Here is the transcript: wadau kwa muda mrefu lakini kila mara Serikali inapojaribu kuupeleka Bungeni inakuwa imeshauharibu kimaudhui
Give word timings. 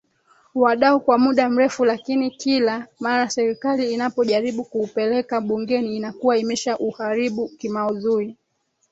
wadau 0.55 0.99
kwa 0.99 1.17
muda 1.17 1.49
mrefu 1.49 1.85
lakini 1.85 2.31
kila 2.31 2.87
mara 2.99 3.29
Serikali 3.29 3.93
inapojaribu 3.93 4.63
kuupeleka 4.63 5.41
Bungeni 5.41 5.95
inakuwa 5.97 6.37
imeshauharibu 6.37 7.49
kimaudhui 7.49 8.37